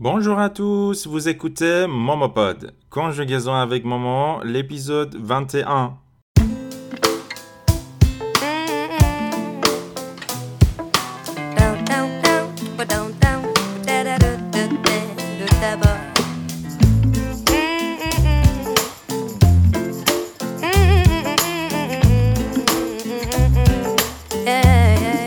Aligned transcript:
Bonjour 0.00 0.38
à 0.38 0.48
tous, 0.48 1.08
vous 1.08 1.28
écoutez 1.28 1.86
Momopod, 1.88 2.72
conjugaison 2.88 3.52
avec 3.54 3.84
Momo, 3.84 4.40
l'épisode 4.44 5.16
21. 5.16 5.98
Down, 11.56 11.84
down, 11.84 12.22
down, 12.22 12.46
ba 12.76 12.84
down, 12.84 13.12
down, 13.20 13.42
da 13.84 14.04
da 14.04 14.18
da 14.18 14.36
da 14.52 14.66
da 14.68 14.98
da 15.40 15.46
da 15.60 15.76
ba. 15.82 15.98
Yeah, 17.50 17.64
yeah, 17.98 18.22
yeah. 24.44 25.26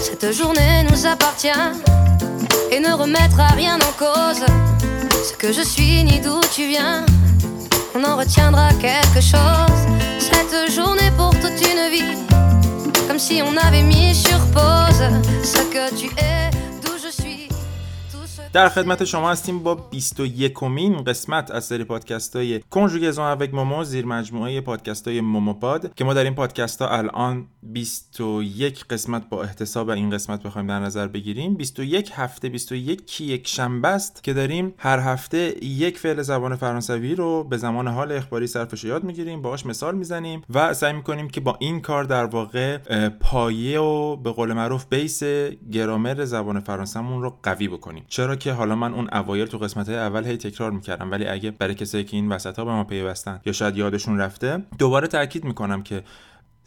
Cette 0.00 0.32
journée 0.32 0.77
appartient 1.06 1.48
et 2.70 2.80
ne 2.80 2.92
remettra 2.92 3.48
rien 3.48 3.76
en 3.76 3.92
cause. 3.98 4.44
Ce 5.22 5.32
que 5.32 5.52
je 5.52 5.62
suis 5.62 6.02
ni 6.04 6.20
d'où 6.20 6.40
tu 6.52 6.66
viens, 6.66 7.04
on 7.94 8.02
en 8.04 8.16
retiendra 8.16 8.68
quelque 8.74 9.20
chose. 9.20 9.80
Cette 10.18 10.72
journée 10.72 11.10
pour 11.16 11.30
toute 11.30 11.60
une 11.70 11.90
vie. 11.90 12.18
Comme 13.06 13.18
si 13.18 13.42
on 13.42 13.56
avait 13.56 13.82
mis 13.82 14.14
sur 14.14 14.38
pause 14.50 15.04
ce 15.42 15.62
que 15.72 15.94
tu 15.94 16.06
es, 16.18 16.50
در 18.52 18.68
خدمت 18.68 19.04
شما 19.04 19.30
هستیم 19.30 19.58
با 19.58 19.74
21 19.74 20.52
کمین 20.52 21.04
قسمت 21.04 21.50
از 21.50 21.64
سری 21.64 21.84
پادکست 21.84 22.36
های 22.36 22.60
کنجوگزون 22.70 23.36
avec 23.38 23.54
مومو 23.54 23.84
زیر 23.84 24.06
مجموعه 24.06 24.60
پادکست 24.60 25.08
های 25.08 25.20
موموپاد 25.20 25.94
که 25.94 26.04
ما 26.04 26.14
در 26.14 26.24
این 26.24 26.34
پادکست 26.34 26.82
ها 26.82 26.88
الان 26.88 27.46
21 27.62 28.84
قسمت 28.84 29.28
با 29.28 29.42
احتساب 29.42 29.90
این 29.90 30.10
قسمت 30.10 30.42
بخوایم 30.42 30.66
در 30.66 30.78
نظر 30.78 31.06
بگیریم. 31.06 31.54
21 31.54 32.10
هفته 32.14 32.48
21 32.48 33.06
کی 33.06 33.24
یک 33.24 33.48
شنبه 33.48 33.88
است 33.88 34.24
که 34.24 34.32
داریم 34.32 34.74
هر 34.78 34.98
هفته 34.98 35.64
یک 35.64 35.98
فعل 35.98 36.22
زبان 36.22 36.56
فرانسوی 36.56 37.14
رو 37.14 37.44
به 37.44 37.56
زمان 37.56 37.88
حال 37.88 38.12
اخباری 38.12 38.46
صرفش 38.46 38.84
یاد 38.84 39.04
می‌گیریم 39.04 39.42
باهاش 39.42 39.66
مثال 39.66 39.94
می‌زنیم 39.94 40.42
و 40.54 40.74
سعی 40.74 40.92
می‌کنیم 40.92 41.28
که 41.28 41.40
با 41.40 41.56
این 41.60 41.80
کار 41.80 42.04
در 42.04 42.24
واقع 42.24 42.78
پایه 43.08 43.80
و 43.80 44.16
به 44.16 44.32
قول 44.32 44.52
معروف 44.52 44.86
بیس 44.86 45.22
گرامر 45.72 46.24
زبان 46.24 46.60
فرانسهمون 46.60 47.22
رو 47.22 47.38
قوی 47.42 47.68
بکنیم. 47.68 48.04
چرا 48.08 48.36
که 48.38 48.52
حالا 48.52 48.74
من 48.74 48.94
اون 48.94 49.08
اوایل 49.12 49.46
تو 49.46 49.58
قسمت 49.58 49.88
اول 49.88 50.26
هی 50.26 50.36
تکرار 50.36 50.70
می‌کردم 50.70 51.10
ولی 51.10 51.26
اگه 51.26 51.50
برای 51.50 51.74
کسایی 51.74 52.04
که 52.04 52.16
این 52.16 52.28
وسط 52.28 52.58
ها 52.58 52.64
به 52.64 52.70
ما 52.70 52.84
پیوستن 52.84 53.40
یا 53.46 53.52
شاید 53.52 53.76
یادشون 53.76 54.18
رفته 54.18 54.62
دوباره 54.78 55.06
تاکید 55.06 55.44
می‌کنم 55.44 55.82
که 55.82 56.02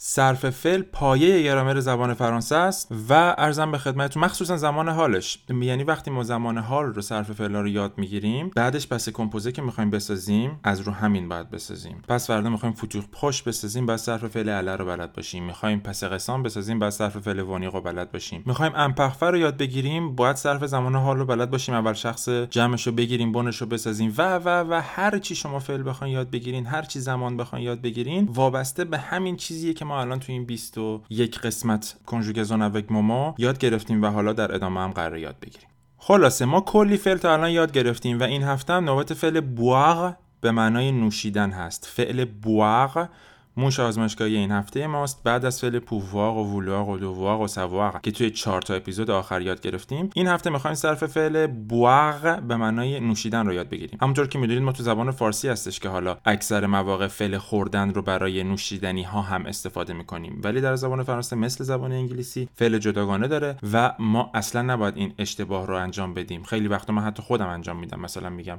صرف 0.04 0.50
فعل 0.50 0.82
پایه 0.82 1.44
گرامر 1.44 1.80
زبان 1.80 2.14
فرانسه 2.14 2.56
است 2.56 2.92
و 3.10 3.36
ارزم 3.38 3.72
به 3.72 3.78
خدمتتون 3.78 4.24
مخصوصا 4.24 4.58
زمان 4.58 4.90
حالش. 4.90 5.40
یعنی 5.62 5.84
وقتی 5.84 6.12
ما 6.12 6.24
زمان 6.24 6.58
حال 6.58 6.86
رو 6.86 7.02
صرف 7.02 7.32
فعل 7.32 7.56
رو 7.56 7.68
یاد 7.68 7.94
می‌گیریم 7.98 8.52
بعدش 8.56 8.88
پس 8.88 9.10
کمپوزه 9.10 9.52
که 9.52 9.62
می‌خوایم 9.62 9.90
بسازیم 9.90 10.60
از 10.64 10.80
رو 10.80 10.92
همین 10.92 11.30
باید 11.30 11.50
بسازیم. 11.50 12.02
پس 12.08 12.28
فردا 12.28 12.50
می‌خوایم 12.50 12.76
فوتور 12.76 13.04
پشت 13.12 13.44
بسازیم 13.44 13.86
بعد 13.86 13.98
صرف 13.98 14.26
فعل 14.26 14.50
اله 14.50 14.76
رو 14.76 14.86
بلد 14.86 15.14
باشیم. 15.14 15.44
می‌خوایم 15.44 15.80
پس 15.80 16.04
قسم 16.04 16.44
بسازیم 16.44 16.80
بعد 16.80 16.90
صرف 16.90 17.18
فعل 17.18 17.40
وانیق 17.40 17.74
رو 17.74 17.82
بلد 17.82 18.12
باشیم. 18.12 18.44
می‌خوایم 18.46 18.72
امپخفه 18.76 19.26
رو 19.26 19.38
یاد 19.38 19.58
بگیریم 19.58 20.16
باید 20.16 20.36
صرف 20.36 20.66
زمان 20.66 20.96
حال 20.96 21.18
رو 21.18 21.26
بلد 21.26 21.52
باشیم. 21.52 21.76
اول 21.76 21.94
شخص 21.94 22.30
جمعش 22.30 22.88
رو 22.88 22.94
بگیریم 22.94 23.32
بنش 23.32 23.58
رو 23.58 23.68
بسازیم 23.68 24.14
و 24.18 24.36
و 24.36 24.50
و 24.70 24.82
هر 24.84 25.20
چی 25.20 25.36
شما 25.36 25.60
فعل 25.60 25.90
بخواین 25.90 26.14
یاد 26.14 26.32
بگیرین 26.32 26.66
هر 26.66 26.82
چی 26.82 27.00
زمان 27.00 27.38
بخواین 27.38 27.66
یاد 27.66 27.82
بگیرین 27.82 28.30
وابسته 28.34 28.86
به 28.86 28.98
همین 28.98 29.36
چیزیه 29.36 29.74
که 29.74 29.86
ما 29.92 30.02
الان 30.02 30.20
تو 30.20 30.32
این 30.32 30.46
21 30.46 31.40
قسمت 31.40 31.96
کنجوگزون 32.06 32.62
اوک 32.62 32.92
مومو 32.92 33.34
یاد 33.38 33.58
گرفتیم 33.58 34.02
و 34.02 34.06
حالا 34.06 34.34
در 34.34 34.56
ادامه 34.56 34.80
هم 34.80 34.92
قرار 34.92 35.18
یاد 35.18 35.36
بگیریم. 35.42 35.68
خلاصه 35.98 36.46
ما 36.46 36.62
کلی 36.62 36.98
فعل 36.98 37.18
تا 37.18 37.34
الان 37.34 37.50
یاد 37.50 37.72
گرفتیم 37.72 38.20
و 38.20 38.24
این 38.24 38.44
هفته 38.44 38.74
هم 38.74 38.84
نوبت 38.84 39.14
فعل 39.14 39.40
بواغ 39.40 40.16
به 40.42 40.52
معنای 40.52 40.92
نوشیدن 40.92 41.52
هست. 41.52 41.86
فعل 41.86 42.26
بواغ 42.26 43.08
موش 43.58 43.80
آزمایشگاهی 43.80 44.36
این 44.36 44.52
هفته 44.52 44.88
ماست. 44.88 45.24
بعد 45.24 45.46
از 45.46 45.62
فعل 45.62 45.80
پوواق 45.80 46.38
و 46.38 46.44
وولواق 46.44 46.90
و 46.90 46.98
دوواق 46.98 47.42
و 47.42 47.48
سواق 47.48 48.02
که 48.02 48.12
توی 48.12 48.32
چهار 48.32 48.62
تا 48.62 48.74
اپیزود 48.74 49.12
آخر 49.12 49.42
یاد 49.42 49.62
گرفتیم 49.62 50.10
این 50.14 50.28
هفته 50.28 50.50
می‌خوایم 50.50 50.76
صرف 50.76 51.06
فعل 51.06 51.48
بواغ 51.48 52.40
به 52.40 52.56
معنای 52.56 53.00
نوشیدن 53.00 53.46
رو 53.46 53.54
یاد 53.54 53.70
بگیریم. 53.70 53.98
همونطور 54.02 54.28
که 54.28 54.40
می‌دونید 54.40 54.64
ما 54.64 54.72
تو 54.72 54.84
زبان 54.84 55.12
فارسی 55.12 55.50
هستش 55.50 55.80
که 55.80 55.90
حالا 55.90 56.18
اکثر 56.26 56.66
مواقع 56.66 57.08
فعل 57.08 57.38
خوردن 57.38 57.94
رو 57.94 58.02
برای 58.02 58.44
نوشیدنی 58.44 59.04
ها 59.04 59.22
هم 59.22 59.46
استفاده 59.46 59.94
می‌کنیم. 59.94 60.42
ولی 60.44 60.62
در 60.62 60.76
زبان 60.76 61.04
فرانسه 61.04 61.36
مثل 61.36 61.64
زبان 61.64 61.92
انگلیسی 61.92 62.50
فعل 62.56 62.78
جداگانه 62.78 63.28
داره 63.28 63.58
و 63.74 63.94
ما 64.00 64.32
اصلا 64.34 64.62
نباید 64.62 64.98
این 64.98 65.14
اشتباه 65.18 65.68
رو 65.68 65.76
انجام 65.76 66.14
بدیم. 66.14 66.44
خیلی 66.44 66.68
وقتا 66.68 66.94
من 66.94 67.04
حتی 67.04 67.24
خودم 67.24 67.48
انجام 67.48 67.80
میدم. 67.80 68.00
مثلا 68.00 68.30
میگم 68.30 68.58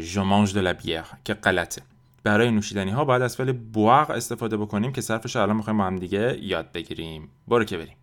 je 0.00 0.18
mange 0.18 0.52
de 0.52 0.62
la 0.62 1.02
که 1.24 1.34
غلطه. 1.34 1.82
برای 2.23 2.51
نوشیدنی 2.51 2.91
ها 2.91 3.05
باید 3.05 3.21
از 3.21 3.37
فعل 3.37 3.51
بواق 3.51 4.09
استفاده 4.09 4.57
بکنیم 4.57 4.91
که 4.91 5.01
صرفش 5.01 5.35
رو 5.35 5.41
الان 5.41 5.55
میخوایم 5.55 5.77
با 5.77 5.83
هم 5.83 5.95
دیگه 5.95 6.39
یاد 6.41 6.71
بگیریم 6.71 7.29
برو 7.47 7.63
که 7.63 7.77
بریم 7.77 7.95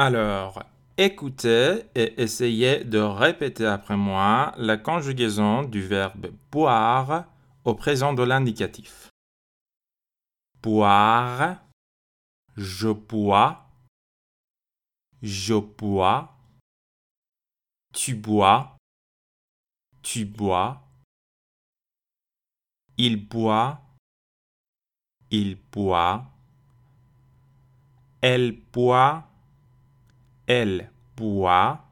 Alors, 0.00 0.62
écoutez 0.96 1.86
et 1.96 2.22
essayez 2.22 2.84
de 2.84 3.00
répéter 3.00 3.66
après 3.66 3.96
moi 3.96 4.52
la 4.56 4.76
conjugaison 4.76 5.64
du 5.64 5.82
verbe 5.82 6.28
boire 6.52 7.24
au 7.64 7.74
présent 7.74 8.12
de 8.12 8.22
l'indicatif. 8.22 9.10
Boire, 10.62 11.56
je 12.56 12.90
bois, 12.90 13.61
je 15.23 15.53
bois, 15.53 16.37
tu 17.93 18.13
bois, 18.13 18.75
tu 20.01 20.25
bois, 20.25 20.85
il 22.97 23.25
boit, 23.25 23.81
il 25.31 25.55
boit, 25.71 26.29
elle 28.19 28.51
boit, 28.73 29.25
elle 30.45 30.91
boit, 31.15 31.87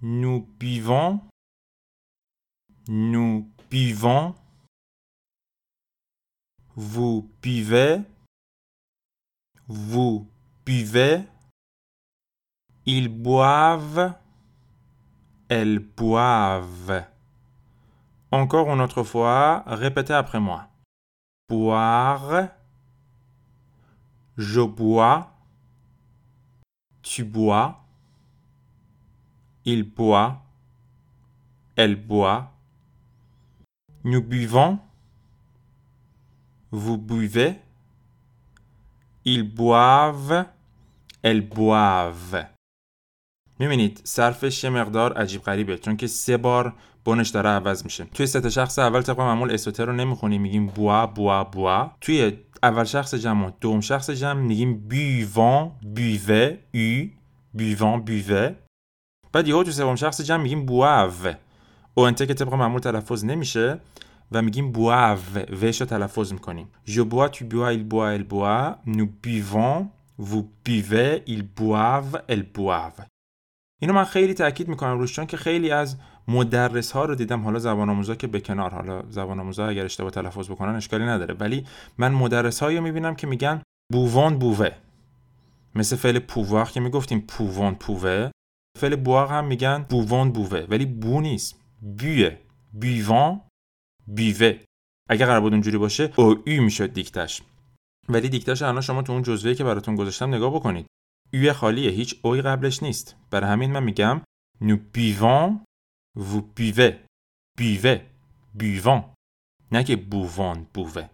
nous 0.00 0.40
buvons, 0.58 1.20
nous 2.88 3.52
buvons, 3.68 4.34
vous 6.76 7.30
buvez, 7.42 8.00
vous 9.68 10.26
buvez, 10.70 11.24
ils 12.86 13.08
boivent, 13.08 14.14
elles 15.48 15.80
boivent. 15.80 17.06
Encore 18.30 18.72
une 18.72 18.80
autre 18.80 19.02
fois, 19.02 19.64
répétez 19.66 20.12
après 20.12 20.38
moi. 20.38 20.68
Boire, 21.48 22.50
je 24.36 24.60
bois, 24.60 25.32
tu 27.02 27.24
bois, 27.24 27.84
il 29.64 29.82
boit, 29.82 30.40
elle 31.74 31.96
boit, 31.96 32.52
nous 34.04 34.22
buvons, 34.22 34.78
vous 36.70 36.96
buvez, 36.96 37.58
ils 39.24 39.42
boivent, 39.42 40.46
boivent. 41.24 42.46
می‌بینید 43.58 44.00
صرفش 44.04 44.64
یه 44.64 44.70
مقدار 44.70 45.12
عجیب 45.12 45.42
غریبه 45.42 45.78
چون 45.78 45.96
که 45.96 46.06
سه 46.06 46.36
بار 46.36 46.74
بنش 47.04 47.28
داره 47.28 47.48
عوض 47.48 47.84
میشه. 47.84 48.04
توی 48.04 48.26
سه 48.26 48.50
شخص 48.50 48.78
اول 48.78 49.02
طبق 49.02 49.20
معمول 49.20 49.50
اسوتر 49.50 49.84
رو 49.84 49.92
نمی‌خونیم 49.92 50.42
میگیم 50.42 50.66
بوا 50.66 51.06
بوا 51.06 51.44
بوا. 51.44 51.90
توی 52.00 52.38
اول 52.62 52.84
شخص 52.84 53.14
جمع 53.14 53.46
و 53.46 53.50
دوم 53.60 53.80
شخص 53.80 54.10
جمع 54.10 54.40
میگیم 54.40 54.88
بیوان 54.88 55.72
بیوه 55.82 56.58
او 56.74 57.10
بیوان 57.54 58.02
بیوه. 58.02 58.54
بعد 59.32 59.48
یهو 59.48 59.62
تو 59.62 59.70
سوم 59.70 59.96
شخص 59.96 60.20
جمع 60.20 60.42
میگیم 60.42 60.66
بواو. 60.66 61.34
او 61.94 62.06
انته 62.06 62.26
که 62.26 62.34
طبق 62.34 62.54
معمول 62.54 62.80
تلفظ 62.80 63.24
نمیشه 63.24 63.80
و 64.32 64.42
میگیم 64.42 64.72
بواو. 64.72 65.18
وش 65.62 65.80
رو 65.80 65.86
تلفظ 65.86 66.32
می‌کنیم. 66.32 66.68
Je 66.86 67.00
bois 67.00 67.28
tu 67.30 67.44
bois 67.44 67.72
il 67.72 67.84
boit 67.88 68.14
elle 68.14 68.26
boit. 68.34 68.78
Nous 68.86 69.10
buvons 69.24 69.86
vous 70.28 70.44
buvez 70.64 71.12
ils 71.26 71.44
boivent 71.60 72.18
elles 72.28 72.48
boivent. 72.58 73.04
اینو 73.82 73.92
من 73.92 74.04
خیلی 74.04 74.34
تاکید 74.34 74.68
می‌کنم 74.68 74.98
روش 74.98 75.12
چون 75.12 75.26
که 75.26 75.36
خیلی 75.36 75.70
از 75.70 75.96
مدرس 76.28 76.92
ها 76.92 77.04
رو 77.04 77.14
دیدم 77.14 77.40
حالا 77.40 77.58
زبان 77.58 77.90
آموزا 77.90 78.14
که 78.14 78.26
به 78.26 78.40
کنار 78.40 78.74
حالا 78.74 79.02
زبان 79.10 79.40
آموزا 79.40 79.66
اگر 79.66 79.84
اشتباه 79.84 80.10
تلفظ 80.10 80.50
بکنن 80.50 80.74
اشکالی 80.74 81.04
نداره. 81.04 81.34
ولی 81.34 81.66
من 81.98 82.12
مدرس 82.12 82.60
هایی 82.62 82.76
رو 82.76 82.82
می‌بینم 82.82 83.14
که 83.14 83.26
میگن 83.26 83.62
بووان 83.92 84.38
بووه. 84.38 84.70
مثل 85.74 85.96
فعل 85.96 86.18
پووار 86.18 86.70
که 86.70 86.80
می‌گفتیم 86.80 87.20
پووان 87.20 87.74
پووه. 87.74 88.30
فعل 88.78 88.96
بوار 88.96 89.26
هم 89.26 89.44
میگن 89.44 89.86
بووان 89.90 90.32
بووه. 90.32 90.66
ولی 90.68 90.86
بو 90.86 91.20
نیست. 91.20 91.60
بیه 91.82 92.38
بیوان 92.72 93.40
بیوه 94.06 94.58
اگه 95.08 95.26
قرار 95.26 95.40
بود 95.40 95.52
اونجوری 95.52 95.78
باشه 95.78 96.12
او 96.16 96.42
ای 96.46 96.60
می‌شد 96.60 96.92
دیکتش. 96.92 97.42
ولی 98.08 98.28
دیکتش 98.28 98.62
الان 98.62 98.80
شما 98.80 99.02
تو 99.02 99.12
اون 99.12 99.22
جزوه 99.22 99.54
که 99.54 99.64
براتون 99.64 99.94
گذاشتم 99.94 100.34
نگاه 100.34 100.54
بکنید. 100.54 100.86
اوی 101.32 101.52
خالیه 101.52 101.90
هیچ 101.90 102.20
اوی 102.22 102.42
قبلش 102.42 102.82
نیست. 102.82 103.16
برای 103.30 103.50
همین 103.50 103.72
من 103.72 103.82
میگم 103.82 104.20
nous 104.62 104.78
buvons 104.96 105.58
vous 106.18 106.42
buvez. 106.56 106.94
Buvez. 107.60 108.00
Buvons. 108.58 109.04
نه 109.72 109.84
که 109.84 109.96
بووان 109.96 110.66
بووه 110.74 111.08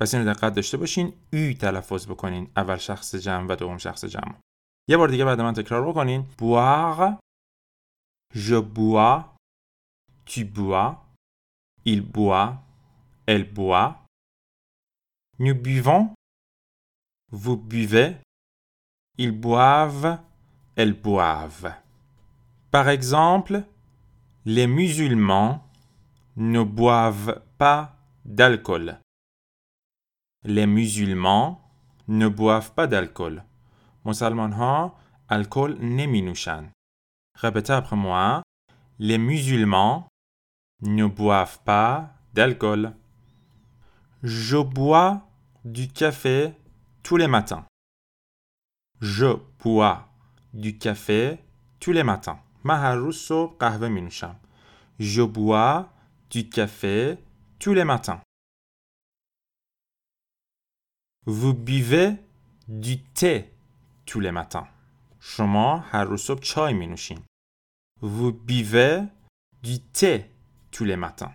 پس 0.00 0.14
اینو 0.14 0.34
دقت 0.34 0.54
داشته 0.54 0.76
باشین. 0.76 1.12
اوی 1.32 1.54
تلفظ 1.54 2.06
بکنین. 2.06 2.50
اول 2.56 2.76
شخص 2.76 3.14
جمع 3.14 3.46
و 3.46 3.56
دوم 3.56 3.78
شخص 3.78 4.04
جمع. 4.04 4.34
یه 4.88 4.96
بار 4.96 5.08
دیگه 5.08 5.24
بعد 5.24 5.40
من 5.40 5.54
تکرار 5.54 5.88
بکنین. 5.88 6.26
Boire. 6.40 7.14
Je 8.34 8.60
bois. 8.60 9.24
Tu 10.26 10.44
bois. 10.44 10.90
Il 11.84 12.02
boit. 12.02 12.48
Elle 13.26 13.54
boit. 13.54 14.05
nous 15.39 15.55
buvons 15.55 16.13
vous 17.31 17.57
buvez 17.57 18.17
ils 19.17 19.31
boivent 19.31 20.19
elles 20.75 20.93
boivent 20.93 21.73
par 22.71 22.89
exemple 22.89 23.63
les 24.45 24.67
musulmans 24.67 25.63
ne 26.35 26.63
boivent 26.63 27.41
pas 27.57 27.95
d'alcool 28.25 28.99
les 30.43 30.67
musulmans 30.67 31.61
ne 32.07 32.27
boivent 32.27 32.73
pas 32.73 32.87
d'alcool 32.87 33.43
مسلمان 34.05 34.53
ها 34.53 34.91
الکل 35.31 35.77
نمی 35.81 36.21
نوشن. 36.21 36.71
Répétez 37.37 37.73
après 37.73 37.95
moi. 37.95 38.41
Les 38.99 39.17
musulmans 39.17 40.07
ne 40.81 41.05
boivent 41.05 41.59
pas 41.63 42.13
d'alcool. 42.33 42.93
Je 44.23 44.57
bois 44.57 45.24
du 45.66 45.88
café 45.88 46.52
tous 47.02 47.16
les 47.16 47.26
matins. 47.26 47.66
Je 49.00 49.26
bois 49.58 50.08
du 50.54 50.78
café 50.78 51.40
tous 51.80 51.90
les 51.90 52.04
matins. 52.04 52.38
Je 55.00 55.22
bois 55.22 55.92
du 56.30 56.48
café 56.48 57.18
tous 57.58 57.74
les 57.74 57.84
matins. 57.84 58.20
Vous 61.26 61.52
buvez 61.52 62.14
du 62.68 63.02
thé 63.02 63.52
tous 64.04 64.20
les 64.20 64.30
matins. 64.30 64.68
Vous 68.00 68.32
buvez 68.32 69.02
du 69.64 69.80
thé 69.80 70.30
tous 70.70 70.84
les 70.84 70.96
matins. 70.96 71.34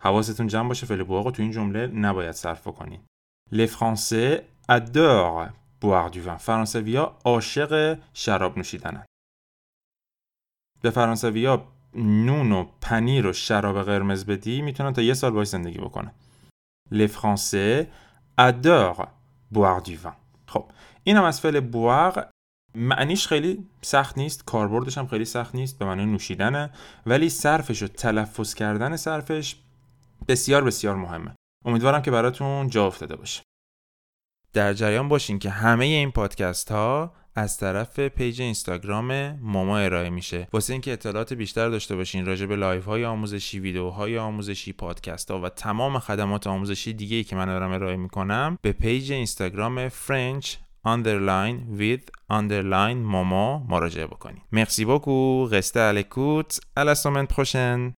حواستون 0.00 0.46
جمع 0.46 0.68
باشه 0.68 0.86
فعل 0.86 1.02
بوار 1.02 1.24
رو 1.24 1.30
تو 1.30 1.42
این 1.42 1.50
جمله 1.50 1.86
نباید 1.86 2.32
صرف 2.32 2.68
کنید 2.68 3.00
Les 3.52 3.66
Français 3.66 4.42
adorent 4.68 5.50
boire 5.80 6.10
du 6.10 6.20
vin. 6.20 6.36
فرانسویا 6.38 7.18
عاشق 7.24 7.98
شراب 8.14 8.58
نوشیدنن. 8.58 9.04
به 10.82 10.90
فرانسویا 10.90 11.68
نون 11.94 12.52
و 12.52 12.66
پنیر 12.80 13.26
و 13.26 13.32
شراب 13.32 13.82
قرمز 13.82 14.24
بدی 14.24 14.62
می‌تونن 14.62 14.92
تا 14.92 15.02
یه 15.02 15.14
سال 15.14 15.32
باش 15.32 15.46
زندگی 15.46 15.78
بکنن. 15.78 16.12
Les 16.92 17.08
Français 17.08 17.86
adorent 18.40 19.08
boire 19.54 19.82
du 19.88 19.96
vin. 20.04 20.14
خب 20.46 20.70
اینم 21.04 21.24
از 21.24 21.40
فعل 21.40 21.70
boire 21.72 22.24
معنیش 22.74 23.26
خیلی 23.26 23.66
سخت 23.82 24.18
نیست 24.18 24.44
کاربردش 24.44 24.98
هم 24.98 25.06
خیلی 25.06 25.24
سخت 25.24 25.54
نیست 25.54 25.78
به 25.78 25.84
معنی 25.84 26.06
نوشیدنه 26.06 26.70
ولی 27.06 27.28
صرفش 27.28 27.82
و 27.82 27.86
تلفظ 27.86 28.54
کردن 28.54 28.96
صرفش 28.96 29.56
بسیار 30.28 30.64
بسیار 30.64 30.96
مهمه 30.96 31.34
امیدوارم 31.64 32.02
که 32.02 32.10
براتون 32.10 32.68
جا 32.68 32.86
افتاده 32.86 33.16
باشه 33.16 33.42
در 34.52 34.72
جریان 34.72 35.08
باشین 35.08 35.38
که 35.38 35.50
همه 35.50 35.84
این 35.84 36.10
پادکست 36.10 36.72
ها 36.72 37.12
از 37.34 37.56
طرف 37.56 38.00
پیج 38.00 38.42
اینستاگرام 38.42 39.38
ماما 39.40 39.78
ارائه 39.78 40.10
میشه 40.10 40.48
واسه 40.52 40.72
اینکه 40.72 40.92
اطلاعات 40.92 41.32
بیشتر 41.32 41.68
داشته 41.68 41.96
باشین 41.96 42.26
راجع 42.26 42.46
به 42.46 42.56
لایف 42.56 42.84
های 42.84 43.04
آموزشی 43.04 43.60
ویدیوهای 43.60 44.18
آموزشی 44.18 44.72
پادکست 44.72 45.30
ها 45.30 45.40
و 45.40 45.48
تمام 45.48 45.98
خدمات 45.98 46.46
آموزشی 46.46 46.92
دیگه 46.92 47.16
ای 47.16 47.24
که 47.24 47.36
من 47.36 47.46
دارم 47.46 47.72
ارائه 47.72 47.96
می‌کنم 47.96 48.58
به 48.62 48.72
پیج 48.72 49.12
اینستاگرام 49.12 49.88
فرنچ 49.88 50.56
underline 50.86 51.78
with 51.78 52.04
underline 52.30 53.00
momo 53.12 53.66
مراجعه 53.68 54.06
بکنید. 54.06 54.42
Merci 54.52 54.84
beaucoup, 54.84 55.44
restez 55.44 55.80
à 55.80 55.92
l'écoute, 55.92 56.60
à 56.76 56.84
la 56.84 56.94
semaine. 56.94 57.92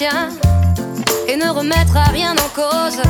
Et 0.00 1.36
ne 1.36 1.48
remettra 1.50 2.04
rien 2.12 2.32
en 2.32 2.48
cause. 2.54 3.02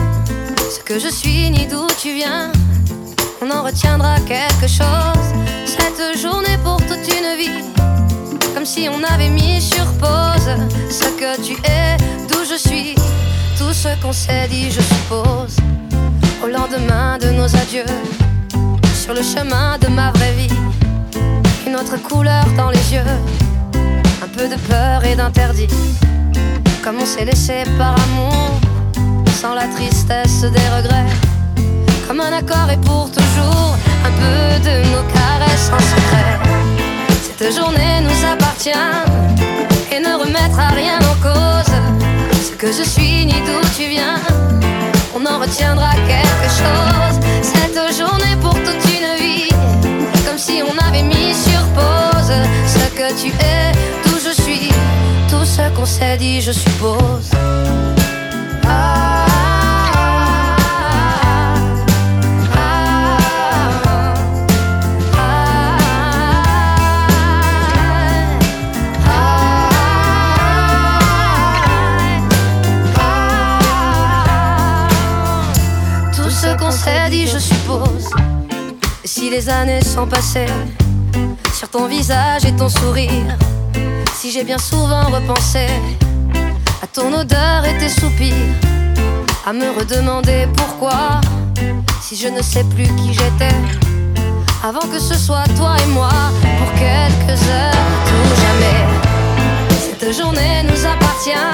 Ce 0.71 0.81
que 0.81 0.99
je 0.99 1.09
suis 1.09 1.51
ni 1.51 1.67
d'où 1.67 1.87
tu 2.01 2.15
viens, 2.15 2.51
on 3.43 3.51
en 3.51 3.63
retiendra 3.63 4.17
quelque 4.21 4.67
chose. 4.67 5.27
Cette 5.67 6.19
journée 6.19 6.57
pour 6.65 6.79
toute 6.87 7.07
une 7.15 7.37
vie 7.37 7.65
comme 8.55 8.65
si 8.65 8.89
on 8.89 9.05
avait 9.05 9.29
mis 9.29 9.61
sur 9.61 9.85
pause 9.99 10.51
ce 10.91 11.05
que 11.21 11.41
tu 11.43 11.53
es, 11.65 11.97
d'où 12.29 12.43
je 12.49 12.57
suis, 12.57 12.95
tout 13.59 13.73
ce 13.73 13.89
qu'on 14.01 14.13
s'est 14.13 14.49
dit, 14.49 14.71
je 14.71 14.81
suppose. 14.81 15.57
Au 16.43 16.47
lendemain 16.47 17.19
de 17.19 17.31
nos 17.31 17.55
adieux, 17.55 17.93
sur 18.95 19.13
le 19.13 19.23
chemin 19.23 19.79
de 19.79 19.89
ma 19.89 20.11
vraie 20.13 20.33
vie, 20.33 20.57
une 21.67 21.77
autre 21.77 22.01
couleur 22.03 22.47
dans 22.57 22.71
les 22.71 22.95
yeux, 22.95 23.11
un 24.25 24.29
peu 24.37 24.49
de 24.49 24.57
peur 24.69 25.05
et 25.05 25.15
d'interdit, 25.15 25.69
comme 26.83 26.97
on 27.01 27.07
s'est 27.07 27.25
laissé 27.25 27.65
par 27.77 27.95
amour, 28.07 28.61
sans 29.41 29.55
la 29.55 29.67
tristesse 29.69 30.43
des 30.43 30.69
regrets, 30.77 31.13
comme 32.07 32.21
un 32.21 32.33
accord 32.33 32.71
et 32.71 32.77
pour 32.79 33.11
toujours, 33.11 33.77
un 34.05 34.11
peu 34.11 34.61
de 34.69 34.77
nos 34.93 35.05
caresses 35.13 35.71
en 35.73 35.79
secret. 35.79 36.39
Cette 37.23 37.55
journée 37.55 38.01
nous 38.03 38.27
appartient 38.33 38.87
et 39.93 40.01
ne 40.01 40.15
remettra 40.23 40.69
rien 40.69 40.99
en 40.99 41.17
cause. 41.23 41.75
Ce 42.41 42.53
que 42.53 42.69
je 42.73 42.83
suis 42.83 43.27
ni 43.27 43.41
d'où 43.47 43.61
tu 43.77 43.89
viens, 43.89 44.21
on 45.15 45.25
en 45.27 45.39
retiendra 45.39 45.93
quelque 46.07 46.28
qu'on 55.79 55.87
s'est 55.87 56.17
dit, 56.17 56.41
je 56.41 56.51
suppose. 56.51 57.31
Ah, 58.67 59.27
Tout 76.13 76.29
ce 76.29 76.57
qu'on 76.57 76.73
s'est 76.73 77.09
dit, 77.11 77.29
je 77.29 77.39
suppose. 77.39 78.11
Si 79.05 79.31
les 79.31 79.49
années 79.49 79.83
sont 79.83 80.09
passées 80.09 80.47
sur 81.55 81.69
ton 81.69 81.87
visage 81.87 82.45
et 82.45 82.53
ton 82.57 82.69
sourire, 82.69 83.37
j'ai 84.31 84.45
bien 84.45 84.59
souvent 84.59 85.05
repensé 85.05 85.67
à 86.83 86.87
ton 86.87 87.13
odeur 87.15 87.65
et 87.65 87.79
tes 87.79 87.89
soupirs, 87.89 88.35
à 89.47 89.53
me 89.53 89.71
redemander 89.71 90.47
pourquoi 90.57 91.21
si 92.03 92.15
je 92.17 92.29
ne 92.29 92.43
sais 92.43 92.65
plus 92.65 92.89
qui 92.97 93.15
j'étais 93.15 93.57
avant 94.63 94.87
que 94.93 94.99
ce 94.99 95.15
soit 95.15 95.45
toi 95.57 95.77
et 95.83 95.91
moi 95.93 96.11
pour 96.59 96.71
quelques 96.75 97.41
heures, 97.49 97.87
tout 98.09 98.31
jamais. 98.45 98.81
Cette 99.81 100.15
journée 100.15 100.63
nous 100.65 100.85
appartient 100.85 101.49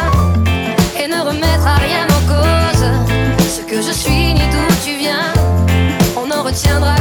et 1.00 1.06
ne 1.06 1.20
remettra 1.20 1.76
rien 1.76 2.06
en 2.16 2.22
cause. 2.26 2.86
Ce 3.56 3.60
que 3.60 3.82
je 3.82 3.92
suis 3.92 4.34
ni 4.34 4.46
d'où 4.52 4.74
tu 4.84 4.96
viens, 4.96 5.32
on 6.16 6.30
en 6.30 6.42
retiendra 6.42 6.96